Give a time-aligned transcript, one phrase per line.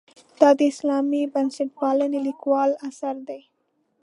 [0.39, 3.41] دا د اسلامي بنسټپالنې لیکوال اثر دی.